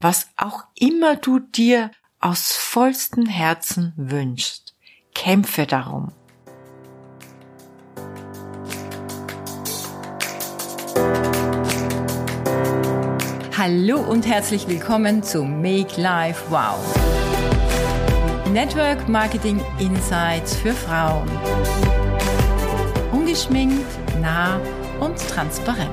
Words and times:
was 0.00 0.28
auch 0.36 0.64
immer 0.74 1.16
du 1.16 1.38
dir 1.38 1.90
aus 2.20 2.52
vollstem 2.52 3.26
Herzen 3.26 3.92
wünschst. 3.96 4.74
Kämpfe 5.14 5.66
darum. 5.66 6.12
Hallo 13.56 14.00
und 14.00 14.26
herzlich 14.26 14.66
willkommen 14.68 15.22
zu 15.22 15.44
Make 15.44 16.00
Life 16.00 16.44
Wow. 16.48 16.78
Network 18.50 19.06
Marketing 19.06 19.60
Insights 19.78 20.56
für 20.56 20.72
Frauen. 20.72 21.28
Ungeschminkt, 23.12 23.86
nah 24.18 24.58
und 24.98 25.18
transparent. 25.28 25.90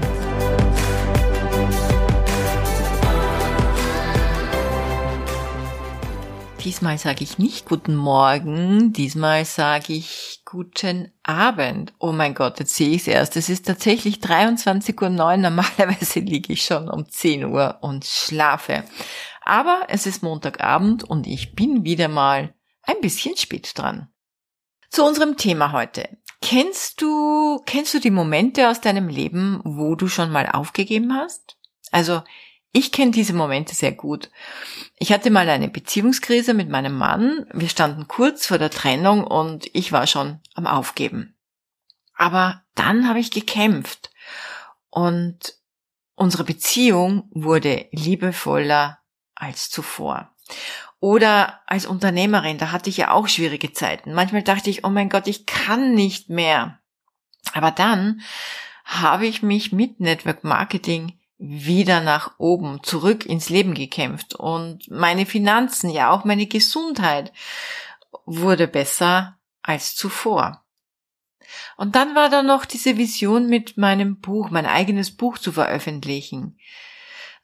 Diesmal 6.67 6.97
sage 6.97 7.23
ich 7.23 7.37
nicht 7.37 7.65
guten 7.65 7.95
Morgen, 7.95 8.91
diesmal 8.91 9.45
sage 9.45 9.93
ich 9.93 10.41
guten 10.43 11.13
Abend. 11.23 11.93
Oh 11.97 12.11
mein 12.11 12.33
Gott, 12.33 12.59
jetzt 12.59 12.75
sehe 12.75 12.89
ich 12.89 13.03
es 13.03 13.07
erst. 13.07 13.37
Es 13.37 13.47
ist 13.47 13.65
tatsächlich 13.65 14.17
23.09 14.17 15.01
Uhr. 15.01 15.37
Normalerweise 15.37 16.19
liege 16.19 16.51
ich 16.51 16.65
schon 16.65 16.89
um 16.89 17.07
10 17.09 17.45
Uhr 17.45 17.77
und 17.79 18.03
schlafe. 18.03 18.83
Aber 19.45 19.83
es 19.87 20.05
ist 20.05 20.23
Montagabend 20.23 21.05
und 21.05 21.25
ich 21.25 21.55
bin 21.55 21.85
wieder 21.85 22.09
mal 22.09 22.53
ein 22.83 22.99
bisschen 22.99 23.37
spät 23.37 23.71
dran. 23.73 24.09
Zu 24.89 25.05
unserem 25.05 25.37
Thema 25.37 25.71
heute. 25.71 26.17
Kennst 26.41 27.01
du, 27.01 27.61
kennst 27.65 27.93
du 27.93 27.99
die 28.01 28.11
Momente 28.11 28.67
aus 28.69 28.81
deinem 28.81 29.07
Leben, 29.07 29.61
wo 29.63 29.95
du 29.95 30.09
schon 30.09 30.31
mal 30.31 30.49
aufgegeben 30.49 31.13
hast? 31.13 31.55
Also, 31.93 32.23
ich 32.77 32.91
kenne 32.91 33.09
diese 33.09 33.33
Momente 33.33 33.73
sehr 33.73 33.91
gut. 33.91 34.29
Ich 34.97 35.11
hatte 35.11 35.31
mal 35.31 35.49
eine 35.49 35.67
Beziehungskrise 35.67 36.53
mit 36.53 36.69
meinem 36.69 36.95
Mann. 36.95 37.47
Wir 37.51 37.69
standen 37.69 38.07
kurz 38.07 38.45
vor 38.45 38.59
der 38.59 38.69
Trennung 38.69 39.23
und 39.23 39.67
ich 39.73 39.91
war 39.91 40.05
schon 40.05 40.39
am 40.53 40.67
Aufgeben. 40.67 41.35
Aber 42.13 42.61
dann 42.75 43.07
habe 43.07 43.19
ich 43.19 43.31
gekämpft 43.31 44.11
und 44.91 45.55
unsere 46.13 46.43
Beziehung 46.43 47.27
wurde 47.31 47.87
liebevoller 47.91 48.99
als 49.33 49.71
zuvor. 49.71 50.35
Oder 50.99 51.61
als 51.65 51.87
Unternehmerin, 51.87 52.59
da 52.59 52.71
hatte 52.71 52.91
ich 52.91 52.97
ja 52.97 53.09
auch 53.11 53.27
schwierige 53.27 53.73
Zeiten. 53.73 54.13
Manchmal 54.13 54.43
dachte 54.43 54.69
ich, 54.69 54.83
oh 54.83 54.89
mein 54.89 55.09
Gott, 55.09 55.25
ich 55.25 55.47
kann 55.47 55.95
nicht 55.95 56.29
mehr. 56.29 56.79
Aber 57.53 57.71
dann 57.71 58.21
habe 58.83 59.25
ich 59.25 59.41
mich 59.41 59.71
mit 59.71 59.99
Network 59.99 60.43
Marketing 60.43 61.19
wieder 61.37 62.01
nach 62.01 62.39
oben, 62.39 62.81
zurück 62.83 63.25
ins 63.25 63.49
Leben 63.49 63.73
gekämpft 63.73 64.35
und 64.35 64.89
meine 64.89 65.25
Finanzen, 65.25 65.89
ja 65.89 66.09
auch 66.09 66.25
meine 66.25 66.47
Gesundheit 66.47 67.31
wurde 68.25 68.67
besser 68.67 69.37
als 69.61 69.95
zuvor. 69.95 70.63
Und 71.77 71.95
dann 71.95 72.15
war 72.15 72.29
da 72.29 72.43
noch 72.43 72.65
diese 72.65 72.97
Vision 72.97 73.47
mit 73.47 73.77
meinem 73.77 74.19
Buch, 74.19 74.49
mein 74.49 74.65
eigenes 74.65 75.15
Buch 75.15 75.37
zu 75.37 75.51
veröffentlichen. 75.51 76.57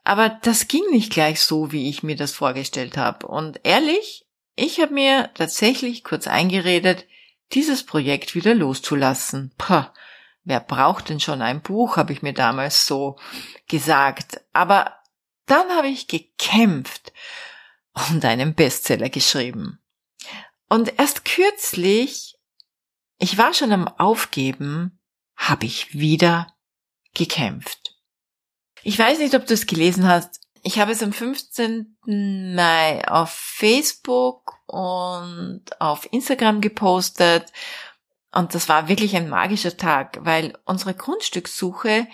Aber 0.04 0.30
das 0.30 0.68
ging 0.68 0.84
nicht 0.92 1.12
gleich 1.14 1.42
so, 1.42 1.72
wie 1.72 1.90
ich 1.90 2.04
mir 2.04 2.16
das 2.16 2.34
vorgestellt 2.34 2.98
habe. 2.98 3.28
Und 3.28 3.62
ehrlich, 3.64 4.26
ich 4.56 4.82
habe 4.82 4.94
mir 4.94 5.30
tatsächlich 5.36 6.04
kurz 6.04 6.28
eingeredet, 6.28 7.06
dieses 7.54 7.86
Projekt 7.86 8.36
wieder 8.36 8.54
loszulassen. 8.54 9.54
Puh, 9.58 9.86
wer 10.44 10.60
braucht 10.60 11.10
denn 11.10 11.20
schon 11.20 11.42
ein 11.42 11.62
Buch, 11.62 11.98
habe 11.98 12.14
ich 12.14 12.22
mir 12.22 12.34
damals 12.34 12.86
so 12.86 13.18
gesagt. 13.68 14.42
Aber 14.54 14.94
dann 15.46 15.70
habe 15.72 15.88
ich 15.88 16.08
gekämpft 16.08 17.14
und 18.10 18.24
einen 18.26 18.56
Bestseller 18.56 19.10
geschrieben. 19.10 19.80
Und 20.70 21.00
erst 21.00 21.26
kürzlich, 21.26 22.36
ich 23.20 23.38
war 23.38 23.54
schon 23.54 23.72
am 23.72 23.88
Aufgeben, 23.88 25.00
habe 25.36 25.66
ich 25.66 25.94
wieder 25.94 26.54
gekämpft. 27.14 27.96
Ich 28.82 28.98
weiß 28.98 29.20
nicht, 29.20 29.36
ob 29.36 29.46
du 29.46 29.54
es 29.54 29.68
gelesen 29.68 30.08
hast. 30.08 30.42
Ich 30.64 30.80
habe 30.80 30.92
es 30.92 31.04
am 31.04 31.14
15. 31.14 31.98
Mai 32.56 33.08
auf 33.08 33.32
Facebook 33.32 34.58
und 34.66 35.64
auf 35.80 36.08
Instagram 36.12 36.62
gepostet 36.62 37.52
und 38.34 38.56
das 38.56 38.68
war 38.68 38.88
wirklich 38.88 39.16
ein 39.16 39.30
magischer 39.30 39.78
Tag, 39.78 40.18
weil 40.22 40.58
unsere 40.66 40.94
Grundstückssuche, 40.94 42.08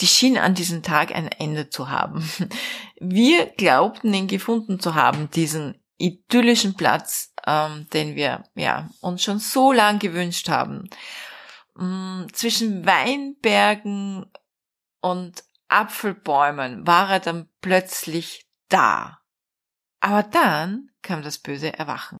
die 0.00 0.06
schien 0.06 0.38
an 0.38 0.54
diesem 0.54 0.82
Tag 0.82 1.14
ein 1.14 1.28
Ende 1.28 1.68
zu 1.68 1.90
haben. 1.90 2.28
Wir 3.00 3.46
glaubten 3.46 4.12
ihn 4.14 4.26
gefunden 4.26 4.80
zu 4.80 4.94
haben, 4.94 5.30
diesen 5.30 5.78
idyllischen 5.98 6.76
Platz, 6.76 7.32
ähm, 7.46 7.86
den 7.92 8.16
wir 8.16 8.44
ja 8.54 8.90
uns 9.00 9.22
schon 9.22 9.38
so 9.38 9.72
lang 9.72 9.98
gewünscht 9.98 10.48
haben. 10.48 10.90
Ähm, 11.78 12.26
zwischen 12.32 12.84
Weinbergen 12.84 14.26
und 15.00 15.44
Apfelbäumen 15.68 16.86
war 16.86 17.10
er 17.10 17.20
dann 17.20 17.48
plötzlich 17.60 18.46
da. 18.68 19.20
Aber 20.00 20.22
dann 20.22 20.90
kam 21.02 21.22
das 21.22 21.38
böse 21.38 21.72
Erwachen. 21.72 22.18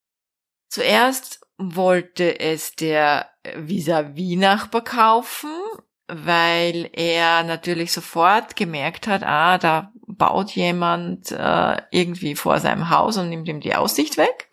Zuerst 0.69 1.46
wollte 1.59 2.39
es 2.41 2.75
der 2.75 3.31
Vis-à-vis-Nachbar 3.57 4.85
kaufen, 4.85 5.51
weil 6.09 6.89
er 6.93 7.43
natürlich 7.43 7.93
sofort 7.93 8.57
gemerkt 8.57 9.07
hat, 9.07 9.23
ah, 9.23 9.59
da 9.59 9.93
baut 10.07 10.53
jemand 10.53 11.33
äh, 11.33 11.77
irgendwie 11.91 12.37
vor 12.37 12.61
seinem 12.61 12.91
Haus 12.91 13.17
und 13.17 13.29
nimmt 13.29 13.49
ihm 13.49 13.61
die 13.61 13.75
Aussicht 13.75 14.17
weg. 14.17 14.49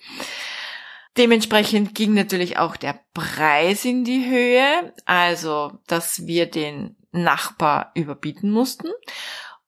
Dementsprechend 1.18 1.94
ging 1.94 2.16
natürlich 2.16 2.58
auch 2.58 2.76
der 2.76 3.00
Preis 3.14 3.86
in 3.86 4.04
die 4.04 4.28
Höhe, 4.28 4.94
also 5.06 5.74
dass 5.86 6.26
wir 6.26 6.48
den 6.48 6.96
Nachbar 7.12 7.92
überbieten 7.94 8.50
mussten. 8.50 8.88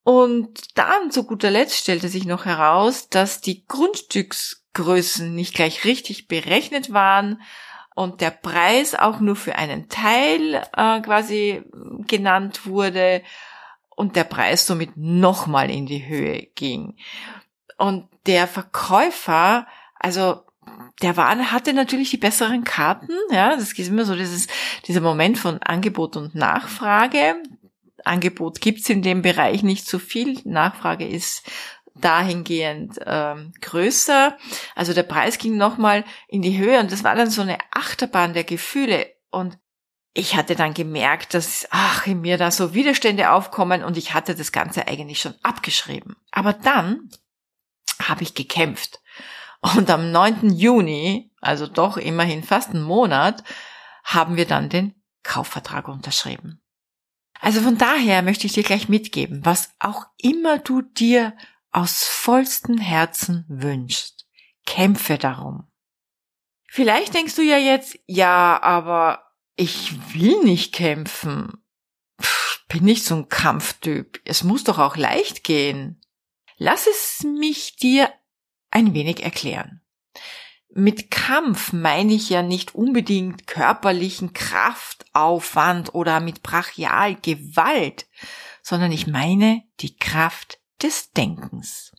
Und 0.04 0.78
dann 0.78 1.12
zu 1.12 1.24
guter 1.24 1.52
Letzt 1.52 1.78
stellte 1.78 2.10
sich 2.10 2.26
noch 2.26 2.46
heraus, 2.46 3.10
dass 3.10 3.42
die 3.42 3.66
Grundstücksgrößen 4.76 5.34
nicht 5.34 5.56
gleich 5.56 5.86
richtig 5.86 6.28
berechnet 6.28 6.94
waren 6.94 7.42
und 7.96 8.22
der 8.22 8.32
Preis 8.32 8.94
auch 8.94 9.20
nur 9.20 9.36
für 9.36 9.56
einen 9.56 9.90
Teil 9.90 10.56
äh, 10.76 11.02
quasi 11.02 11.64
genannt 12.08 12.66
wurde 12.66 13.24
und 13.90 14.16
der 14.16 14.26
Preis 14.26 14.68
somit 14.68 14.98
nochmal 14.98 15.72
in 15.72 15.86
die 15.86 16.06
Höhe 16.06 16.48
ging. 16.56 16.96
Und 17.78 18.08
der 18.26 18.48
Verkäufer, 18.48 19.66
also 20.00 20.42
der 21.02 21.16
war, 21.16 21.36
hatte 21.52 21.74
natürlich 21.74 22.10
die 22.10 22.18
besseren 22.18 22.64
Karten, 22.64 23.14
ja, 23.32 23.56
das 23.56 23.72
ist 23.72 23.80
immer 23.80 24.06
so 24.06 24.16
dieses, 24.16 24.48
dieser 24.88 25.02
Moment 25.02 25.38
von 25.38 25.62
Angebot 25.62 26.18
und 26.18 26.36
Nachfrage. 26.36 27.36
Angebot 28.04 28.62
gibt's 28.62 28.90
in 28.90 29.02
dem 29.02 29.22
Bereich 29.22 29.64
nicht 29.64 29.88
so 29.88 30.00
viel, 30.00 30.40
Nachfrage 30.44 31.08
ist 31.08 31.44
dahingehend 31.96 33.00
ähm, 33.06 33.54
größer. 33.62 34.38
Also 34.76 34.94
der 34.94 35.04
Preis 35.04 35.38
ging 35.38 35.58
nochmal 35.58 36.04
in 36.28 36.42
die 36.42 36.58
Höhe 36.58 36.80
und 36.80 36.92
das 36.92 37.04
war 37.04 37.16
dann 37.16 37.30
so 37.30 37.42
eine 37.42 37.58
Achterbahn 37.72 38.34
der 38.34 38.44
Gefühle. 38.44 39.08
Und 39.32 39.58
ich 40.14 40.36
hatte 40.36 40.56
dann 40.56 40.74
gemerkt, 40.74 41.34
dass, 41.34 41.68
ach, 41.72 42.08
in 42.08 42.22
mir 42.22 42.38
da 42.38 42.52
so 42.52 42.74
Widerstände 42.74 43.32
aufkommen 43.32 43.84
und 43.84 43.98
ich 43.98 44.14
hatte 44.14 44.36
das 44.36 44.52
Ganze 44.52 44.88
eigentlich 44.88 45.20
schon 45.20 45.36
abgeschrieben. 45.44 46.16
Aber 46.32 46.54
dann 46.54 47.10
habe 48.02 48.24
ich 48.24 48.34
gekämpft. 48.34 49.02
Und 49.62 49.90
am 49.90 50.12
9. 50.12 50.52
Juni, 50.52 51.32
also 51.42 51.66
doch 51.68 51.98
immerhin 51.98 52.44
fast 52.44 52.70
einen 52.70 52.84
Monat, 52.84 53.44
haben 54.04 54.38
wir 54.38 54.46
dann 54.46 54.70
den 54.70 54.94
Kaufvertrag 55.24 55.88
unterschrieben. 55.88 56.62
Also 57.42 57.62
von 57.62 57.78
daher 57.78 58.22
möchte 58.22 58.48
ich 58.48 58.54
dir 58.54 58.64
gleich 58.64 58.88
mitgeben, 58.88 59.44
was 59.44 59.72
auch 59.80 60.06
immer 60.18 60.60
du 60.60 60.82
dir 60.82 61.36
aus 61.76 62.06
vollstem 62.06 62.78
Herzen 62.78 63.44
wünschst. 63.50 64.26
Kämpfe 64.66 65.18
darum. 65.18 65.68
Vielleicht 66.70 67.14
denkst 67.14 67.36
du 67.36 67.42
ja 67.42 67.58
jetzt, 67.58 68.00
ja, 68.08 68.62
aber 68.62 69.32
ich 69.58 69.92
will 70.14 70.42
nicht 70.44 70.74
kämpfen. 70.74 71.64
Pff, 72.22 72.66
bin 72.70 72.86
nicht 72.86 73.04
so 73.04 73.16
ein 73.16 73.30
Kampftyp. 73.30 74.22
Es 74.24 74.44
muss 74.44 74.64
doch 74.64 74.80
auch 74.80 74.96
leicht 74.96 75.44
gehen. 75.44 76.02
Lass 76.58 76.88
es 76.88 77.24
mich 77.24 77.76
dir 77.76 78.10
ein 78.72 78.94
wenig 78.94 79.24
erklären. 79.24 79.82
Mit 80.70 81.12
Kampf 81.12 81.74
meine 81.74 82.14
ich 82.14 82.30
ja 82.30 82.42
nicht 82.42 82.74
unbedingt 82.74 83.48
körperlichen 83.48 84.32
Kraftaufwand 84.32 85.94
oder 85.94 86.22
mit 86.22 86.42
brachial 86.42 87.16
Gewalt, 87.16 88.08
sondern 88.62 88.94
ich 88.94 89.08
meine 89.08 89.64
die 89.82 89.98
Kraft 89.98 90.60
des 90.86 91.12
Denkens. 91.14 91.92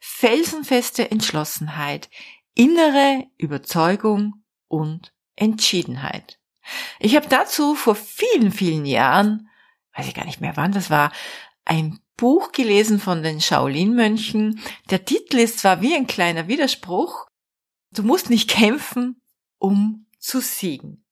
Felsenfeste 0.00 1.08
Entschlossenheit, 1.08 2.10
innere 2.54 3.28
Überzeugung 3.36 4.42
und 4.66 5.14
Entschiedenheit. 5.36 6.40
Ich 6.98 7.14
habe 7.14 7.28
dazu 7.28 7.76
vor 7.76 7.94
vielen, 7.94 8.50
vielen 8.50 8.86
Jahren, 8.86 9.48
weiß 9.96 10.08
ich 10.08 10.14
gar 10.14 10.24
nicht 10.24 10.40
mehr 10.40 10.56
wann 10.56 10.72
das 10.72 10.90
war, 10.90 11.12
ein 11.64 12.00
Buch 12.16 12.50
gelesen 12.50 12.98
von 12.98 13.22
den 13.22 13.40
Shaolin-Mönchen. 13.40 14.60
Der 14.90 15.04
Titel 15.04 15.38
ist 15.38 15.60
zwar 15.60 15.80
wie 15.80 15.94
ein 15.94 16.08
kleiner 16.08 16.48
Widerspruch. 16.48 17.28
Du 17.92 18.02
musst 18.02 18.30
nicht 18.30 18.50
kämpfen, 18.50 19.22
um 19.58 20.06
zu 20.18 20.40
siegen. 20.40 21.04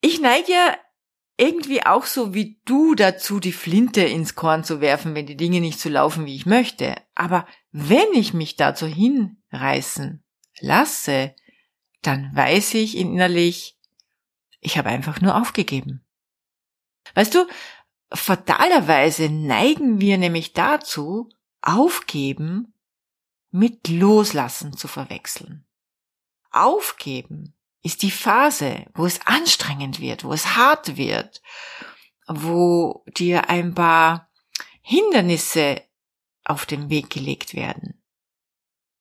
Ich 0.00 0.20
neige 0.20 0.52
ja 0.52 0.78
irgendwie 1.42 1.84
auch 1.84 2.04
so 2.04 2.34
wie 2.34 2.60
du 2.64 2.94
dazu, 2.94 3.40
die 3.40 3.52
Flinte 3.52 4.02
ins 4.02 4.36
Korn 4.36 4.62
zu 4.62 4.80
werfen, 4.80 5.16
wenn 5.16 5.26
die 5.26 5.36
Dinge 5.36 5.60
nicht 5.60 5.80
so 5.80 5.88
laufen, 5.88 6.24
wie 6.24 6.36
ich 6.36 6.46
möchte. 6.46 6.94
Aber 7.16 7.46
wenn 7.72 8.12
ich 8.14 8.32
mich 8.32 8.54
dazu 8.54 8.86
hinreißen 8.86 10.22
lasse, 10.60 11.34
dann 12.00 12.30
weiß 12.34 12.74
ich 12.74 12.96
innerlich, 12.96 13.76
ich 14.60 14.78
habe 14.78 14.90
einfach 14.90 15.20
nur 15.20 15.36
aufgegeben. 15.36 16.04
Weißt 17.14 17.34
du, 17.34 17.44
fatalerweise 18.12 19.28
neigen 19.28 20.00
wir 20.00 20.18
nämlich 20.18 20.52
dazu, 20.52 21.28
aufgeben 21.60 22.72
mit 23.50 23.88
loslassen 23.88 24.76
zu 24.76 24.86
verwechseln. 24.86 25.66
Aufgeben 26.52 27.54
ist 27.82 28.02
die 28.02 28.10
Phase, 28.10 28.86
wo 28.94 29.06
es 29.06 29.20
anstrengend 29.26 30.00
wird, 30.00 30.24
wo 30.24 30.32
es 30.32 30.56
hart 30.56 30.96
wird, 30.96 31.42
wo 32.26 33.04
dir 33.06 33.48
ein 33.48 33.74
paar 33.74 34.30
Hindernisse 34.82 35.82
auf 36.44 36.66
den 36.66 36.90
Weg 36.90 37.10
gelegt 37.10 37.54
werden. 37.54 38.02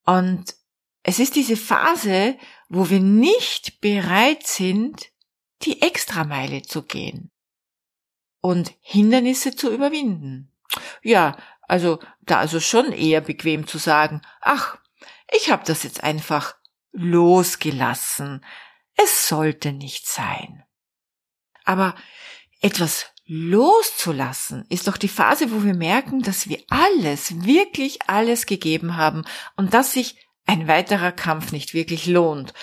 Und 0.06 0.56
es 1.04 1.20
ist 1.20 1.36
diese 1.36 1.58
Phase, 1.58 2.38
wo 2.70 2.90
wir 2.90 3.00
nicht 3.00 3.82
bereit 3.82 4.46
sind, 4.46 5.12
die 5.64 5.82
Extrameile 5.82 6.62
zu 6.64 6.84
gehen 6.84 7.32
und 8.40 8.74
Hindernisse 8.82 9.56
zu 9.56 9.72
überwinden. 9.72 10.52
Ja, 11.04 11.38
also 11.68 12.00
da 12.22 12.40
also 12.40 12.60
schon 12.60 12.92
eher 12.92 13.22
bequem 13.22 13.68
zu 13.68 13.78
sagen, 13.78 14.22
ach, 14.42 14.78
ich 15.32 15.52
habe 15.52 15.64
das 15.66 15.84
jetzt 15.84 16.04
einfach 16.04 16.56
losgelassen, 16.92 18.44
es 18.96 19.28
sollte 19.28 19.72
nicht 19.72 20.08
sein. 20.08 20.64
Aber 21.64 21.96
etwas 22.62 23.08
loszulassen 23.26 24.66
ist 24.70 24.88
doch 24.88 24.98
die 24.98 25.08
Phase, 25.08 25.52
wo 25.52 25.64
wir 25.64 25.74
merken, 25.74 26.22
dass 26.22 26.50
wir 26.50 26.62
alles, 26.70 27.46
wirklich 27.46 28.10
alles 28.10 28.46
gegeben 28.46 28.98
haben 28.98 29.24
und 29.56 29.74
dass 29.74 29.94
sich 29.94 30.18
ein 30.46 30.68
weiterer 30.68 31.12
Kampf 31.12 31.52
nicht 31.52 31.74
wirklich 31.74 32.08
lohnt. 32.08 32.54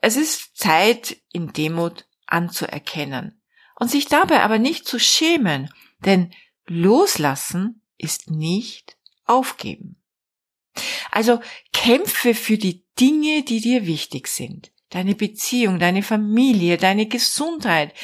Es 0.00 0.16
ist 0.16 0.56
Zeit, 0.56 1.16
in 1.32 1.52
Demut 1.52 2.06
anzuerkennen 2.26 3.40
und 3.76 3.90
sich 3.90 4.06
dabei 4.06 4.42
aber 4.42 4.58
nicht 4.58 4.86
zu 4.86 4.98
schämen, 4.98 5.72
denn 6.04 6.32
loslassen 6.66 7.82
ist 7.98 8.30
nicht 8.30 8.96
aufgeben. 9.26 10.02
Also 11.10 11.40
kämpfe 11.72 12.34
für 12.34 12.56
die 12.56 12.86
Dinge, 12.98 13.42
die 13.42 13.60
dir 13.60 13.86
wichtig 13.86 14.28
sind 14.28 14.72
deine 14.90 15.14
Beziehung, 15.14 15.78
deine 15.78 16.02
Familie, 16.02 16.76
deine 16.76 17.06
Gesundheit, 17.06 17.94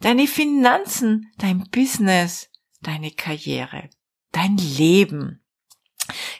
deine 0.00 0.26
Finanzen, 0.26 1.32
dein 1.38 1.68
Business, 1.70 2.48
deine 2.80 3.10
Karriere, 3.10 3.90
dein 4.32 4.56
Leben. 4.56 5.40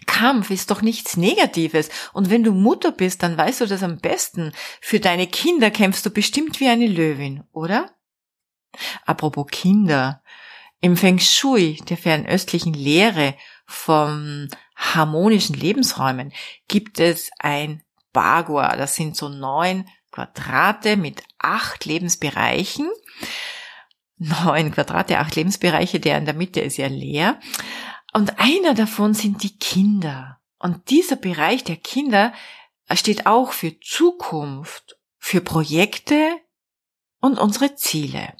Kampf 0.07 0.51
ist 0.51 0.71
doch 0.71 0.83
nichts 0.83 1.17
Negatives. 1.17 1.89
Und 2.13 2.31
wenn 2.31 2.45
du 2.45 2.53
Mutter 2.53 2.93
bist, 2.93 3.23
dann 3.23 3.37
weißt 3.37 3.63
du 3.63 3.67
das 3.67 3.83
am 3.83 3.99
besten. 3.99 4.53
Für 4.81 5.01
deine 5.01 5.27
Kinder 5.27 5.71
kämpfst 5.71 6.05
du 6.05 6.11
bestimmt 6.11 6.61
wie 6.61 6.69
eine 6.69 6.87
Löwin, 6.87 7.45
oder? 7.53 7.91
Apropos 9.07 9.47
Kinder. 9.51 10.23
Im 10.81 10.99
Feng 10.99 11.19
Shui, 11.19 11.81
der 11.89 11.97
fernöstlichen 11.97 12.75
Lehre 12.75 13.37
vom 13.65 14.49
harmonischen 14.77 15.55
Lebensräumen, 15.55 16.33
gibt 16.69 17.01
es 17.01 17.31
ein 17.39 17.83
Bagua. 18.15 18.77
Das 18.77 18.95
sind 18.95 19.15
so 19.15 19.29
neun 19.29 19.87
Quadrate 20.11 20.97
mit 20.97 21.23
acht 21.39 21.85
Lebensbereichen. 21.85 22.89
Neun 24.17 24.73
Quadrate, 24.73 25.19
acht 25.19 25.37
Lebensbereiche, 25.37 26.01
der 26.01 26.17
in 26.17 26.25
der 26.25 26.33
Mitte 26.33 26.61
ist 26.61 26.79
ja 26.79 26.87
leer. 26.87 27.39
Und 28.15 28.39
einer 28.39 28.73
davon 28.73 29.13
sind 29.13 29.43
die 29.43 29.59
Kinder. 29.59 30.41
Und 30.59 30.89
dieser 30.89 31.17
Bereich 31.17 31.65
der 31.65 31.77
Kinder 31.77 32.33
steht 32.93 33.27
auch 33.27 33.53
für 33.53 33.79
Zukunft, 33.81 34.97
für 35.19 35.43
Projekte 35.43 36.39
und 37.21 37.39
unsere 37.39 37.75
Ziele. 37.75 38.35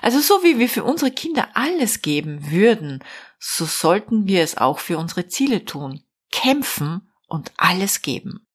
Also 0.00 0.20
so 0.20 0.42
wie 0.42 0.58
wir 0.58 0.68
für 0.68 0.84
unsere 0.84 1.10
Kinder 1.10 1.48
alles 1.54 2.02
geben 2.02 2.50
würden, 2.50 3.02
so 3.38 3.64
sollten 3.64 4.26
wir 4.26 4.42
es 4.42 4.56
auch 4.56 4.78
für 4.78 4.98
unsere 4.98 5.28
Ziele 5.28 5.64
tun. 5.64 6.04
Kämpfen 6.30 7.10
und 7.28 7.52
alles 7.56 8.02
geben. 8.02 8.46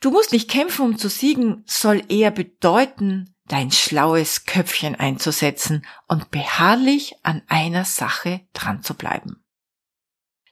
Du 0.00 0.10
musst 0.10 0.32
nicht 0.32 0.50
kämpfen, 0.50 0.84
um 0.84 0.98
zu 0.98 1.08
siegen, 1.08 1.64
soll 1.66 2.02
eher 2.08 2.30
bedeuten, 2.30 3.34
dein 3.46 3.70
schlaues 3.70 4.44
Köpfchen 4.44 4.94
einzusetzen 4.94 5.86
und 6.08 6.30
beharrlich 6.30 7.14
an 7.22 7.42
einer 7.48 7.84
Sache 7.84 8.46
dran 8.52 8.82
zu 8.82 8.94
bleiben 8.94 9.43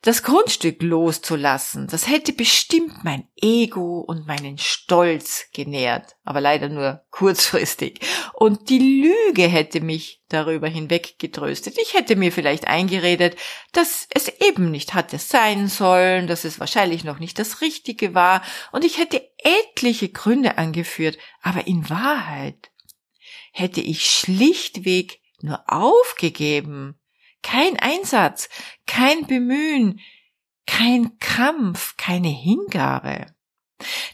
das 0.02 0.24
Grundstück 0.24 0.82
loszulassen, 0.82 1.86
das 1.86 2.08
hätte 2.08 2.32
bestimmt 2.32 3.04
mein 3.04 3.28
Ego 3.40 4.00
und 4.00 4.26
meinen 4.26 4.58
Stolz 4.58 5.46
genährt, 5.54 6.16
aber 6.24 6.40
leider 6.40 6.68
nur 6.68 7.04
kurzfristig. 7.10 8.00
Und 8.34 8.68
die 8.68 9.04
Lüge 9.28 9.46
hätte 9.46 9.80
mich 9.80 10.20
darüber 10.28 10.66
hinweg 10.66 11.20
getröstet. 11.20 11.78
Ich 11.78 11.94
hätte 11.94 12.16
mir 12.16 12.32
vielleicht 12.32 12.66
eingeredet, 12.66 13.36
dass 13.70 14.08
es 14.12 14.28
eben 14.28 14.72
nicht 14.72 14.92
hatte 14.92 15.18
sein 15.18 15.68
sollen, 15.68 16.26
dass 16.26 16.44
es 16.44 16.58
wahrscheinlich 16.58 17.04
noch 17.04 17.20
nicht 17.20 17.38
das 17.38 17.60
Richtige 17.60 18.12
war, 18.12 18.42
und 18.72 18.84
ich 18.84 18.98
hätte 18.98 19.22
etliche 19.38 20.08
Gründe 20.08 20.58
angeführt, 20.58 21.16
aber 21.42 21.68
in 21.68 21.88
Wahrheit 21.88 22.72
hätte 23.52 23.80
ich 23.80 24.10
schlichtweg 24.10 25.20
nur 25.40 25.62
aufgegeben, 25.68 26.98
kein 27.42 27.78
Einsatz, 27.78 28.48
kein 28.86 29.26
Bemühen, 29.26 30.00
kein 30.66 31.18
Kampf, 31.18 31.96
keine 31.96 32.28
Hingabe. 32.28 33.26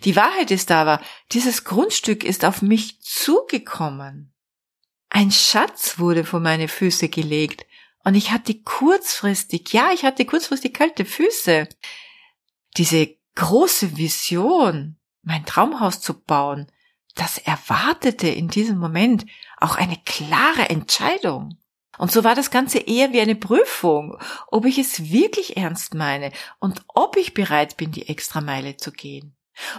Die 0.05 0.17
Wahrheit 0.17 0.51
ist 0.51 0.71
aber, 0.71 1.01
dieses 1.33 1.65
Grundstück 1.65 2.25
ist 2.25 2.45
auf 2.45 2.63
mich 2.63 3.01
zugekommen. 3.03 4.33
Ein 5.11 5.31
Schatz 5.31 5.99
wurde 5.99 6.25
vor 6.25 6.41
meine 6.41 6.69
Füße 6.69 7.09
gelegt 7.09 7.67
und 8.05 8.15
ich 8.15 8.31
hatte 8.31 8.55
kurzfristig, 8.55 9.73
ja, 9.73 9.91
ich 9.93 10.05
hatte 10.05 10.25
kurzfristig 10.25 10.75
kalte 10.75 11.05
Füße. 11.05 11.69
Diese 12.77 13.17
große 13.35 13.97
Vision, 13.97 14.97
mein 15.23 15.45
Traumhaus 15.45 16.01
zu 16.01 16.21
bauen, 16.21 16.71
das 17.15 17.39
erwartete 17.39 18.29
in 18.29 18.49
diesem 18.49 18.79
Moment 18.79 19.27
auch 19.59 19.77
eine 19.77 19.97
klare 20.05 20.69
Entscheidung. 20.69 21.59
Und 21.97 22.13
so 22.13 22.23
war 22.23 22.35
das 22.35 22.51
Ganze 22.51 22.79
eher 22.79 23.13
wie 23.13 23.21
eine 23.21 23.35
Prüfung, 23.35 24.19
ob 24.49 24.67
ich 24.67 24.79
es 24.79 25.11
wirklich 25.11 25.57
ernst 25.57 25.95
meine 25.95 26.33
und 26.59 26.83
ob 26.89 27.17
ich 27.17 27.35
bereit 27.35 27.77
bin, 27.77 27.91
die 27.91 28.09
Extrameile 28.09 28.77
zu 28.77 28.93
gehen. 28.93 29.37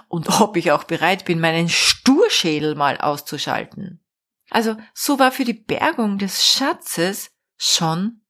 Und 0.08 0.42
ob 0.42 0.58
ich 0.58 0.72
auch 0.72 0.84
bereit 0.84 1.26
bin, 1.26 1.40
meinen 1.40 1.70
Sturschädel 1.70 2.76
mal 2.76 2.98
auszuschalten. 2.98 4.04
Also 4.50 4.76
so 4.94 5.20
war 5.20 5.32
für 5.32 5.46
die 5.46 5.54
Bergung 5.54 6.18
des 6.18 6.46
Schatzes 6.46 7.32
schon 7.58 8.22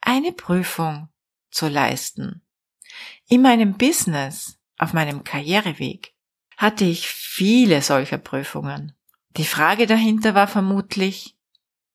eine 0.00 0.32
Prüfung 0.32 1.08
zu 1.50 1.68
leisten. 1.68 2.42
In 3.28 3.42
meinem 3.42 3.74
Business, 3.74 4.58
auf 4.78 4.92
meinem 4.92 5.24
Karriereweg, 5.24 6.14
hatte 6.56 6.84
ich 6.84 7.08
viele 7.08 7.82
solcher 7.82 8.18
Prüfungen. 8.18 8.94
Die 9.36 9.44
Frage 9.44 9.86
dahinter 9.86 10.34
war 10.34 10.46
vermutlich, 10.46 11.33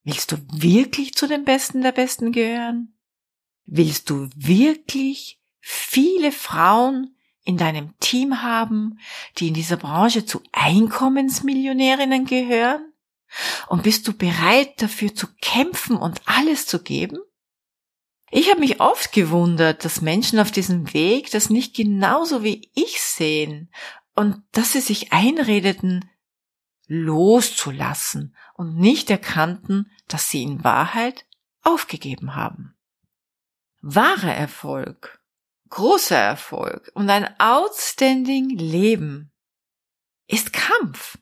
Willst 0.03 0.31
du 0.31 0.37
wirklich 0.51 1.13
zu 1.13 1.27
den 1.27 1.45
Besten 1.45 1.81
der 1.81 1.91
Besten 1.91 2.31
gehören? 2.31 2.97
Willst 3.65 4.09
du 4.09 4.29
wirklich 4.35 5.39
viele 5.59 6.31
Frauen 6.31 7.15
in 7.43 7.57
deinem 7.57 7.97
Team 7.99 8.41
haben, 8.41 8.99
die 9.37 9.49
in 9.49 9.53
dieser 9.53 9.77
Branche 9.77 10.25
zu 10.25 10.41
Einkommensmillionärinnen 10.51 12.25
gehören? 12.25 12.93
Und 13.67 13.83
bist 13.83 14.07
du 14.07 14.13
bereit 14.13 14.81
dafür 14.81 15.13
zu 15.13 15.27
kämpfen 15.41 15.97
und 15.97 16.21
alles 16.25 16.65
zu 16.65 16.81
geben? 16.81 17.19
Ich 18.31 18.49
habe 18.49 18.59
mich 18.59 18.79
oft 18.79 19.11
gewundert, 19.11 19.85
dass 19.85 20.01
Menschen 20.01 20.39
auf 20.39 20.51
diesem 20.51 20.93
Weg 20.93 21.31
das 21.31 21.49
nicht 21.49 21.75
genauso 21.75 22.43
wie 22.43 22.71
ich 22.75 23.01
sehen 23.01 23.71
und 24.15 24.43
dass 24.51 24.73
sie 24.73 24.81
sich 24.81 25.11
einredeten, 25.11 26.09
loszulassen 26.89 28.35
und 28.55 28.75
nicht 28.75 29.09
erkannten, 29.09 29.89
dass 30.07 30.29
sie 30.29 30.43
in 30.43 30.63
Wahrheit 30.63 31.25
aufgegeben 31.61 32.35
haben. 32.35 32.75
Wahrer 33.81 34.33
Erfolg, 34.33 35.21
großer 35.69 36.17
Erfolg 36.17 36.91
und 36.95 37.09
ein 37.09 37.39
outstanding 37.39 38.49
Leben 38.49 39.31
ist 40.27 40.51
Kampf. 40.51 41.17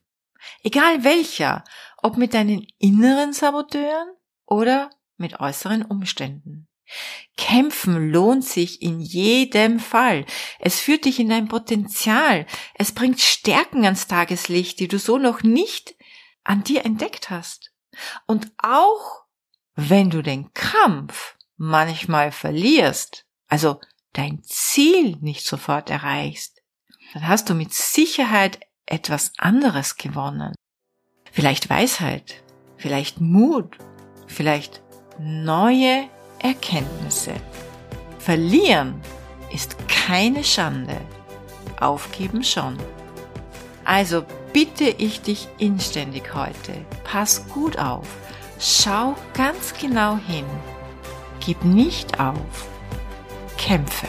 Egal 0.63 1.03
welcher, 1.03 1.63
ob 1.97 2.17
mit 2.17 2.33
deinen 2.33 2.65
inneren 2.79 3.33
Saboteuren 3.33 4.09
oder 4.45 4.89
mit 5.17 5.39
äußeren 5.39 5.83
Umständen. 5.83 6.66
Kämpfen 7.35 8.11
lohnt 8.11 8.43
sich 8.43 8.81
in 8.81 8.99
jedem 8.99 9.79
Fall. 9.79 10.25
Es 10.59 10.79
führt 10.79 11.05
dich 11.05 11.19
in 11.19 11.29
dein 11.29 11.47
Potenzial. 11.47 12.45
Es 12.73 12.91
bringt 12.91 13.21
Stärken 13.21 13.85
ans 13.85 14.07
Tageslicht, 14.07 14.79
die 14.79 14.87
du 14.87 14.97
so 14.97 15.17
noch 15.17 15.43
nicht 15.43 15.95
an 16.43 16.63
dir 16.63 16.85
entdeckt 16.85 17.29
hast. 17.29 17.71
Und 18.25 18.51
auch 18.57 19.23
wenn 19.75 20.09
du 20.09 20.21
den 20.21 20.53
Kampf 20.53 21.35
manchmal 21.57 22.31
verlierst, 22.31 23.25
also 23.47 23.79
dein 24.13 24.43
Ziel 24.43 25.17
nicht 25.21 25.45
sofort 25.45 25.89
erreichst, 25.89 26.61
dann 27.13 27.27
hast 27.27 27.49
du 27.49 27.53
mit 27.53 27.73
Sicherheit 27.73 28.59
etwas 28.85 29.33
anderes 29.37 29.97
gewonnen. 29.97 30.55
Vielleicht 31.31 31.69
Weisheit, 31.69 32.43
vielleicht 32.77 33.21
Mut, 33.21 33.77
vielleicht 34.27 34.81
neue 35.19 36.09
Erkenntnisse. 36.39 37.33
Verlieren 38.19 39.01
ist 39.53 39.75
keine 39.87 40.43
Schande, 40.43 40.97
aufgeben 41.79 42.43
schon. 42.43 42.77
Also 43.83 44.23
bitte 44.51 44.85
ich 44.85 45.21
dich 45.21 45.47
inständig 45.59 46.33
heute, 46.33 46.73
pass 47.03 47.47
gut 47.49 47.77
auf, 47.77 48.07
schau 48.59 49.15
ganz 49.33 49.73
genau 49.79 50.17
hin, 50.17 50.45
gib 51.39 51.63
nicht 51.63 52.19
auf, 52.19 52.67
kämpfe. 53.57 54.07